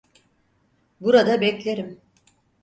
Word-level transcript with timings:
Burada 1.01 1.41
beklerim. 1.41 2.01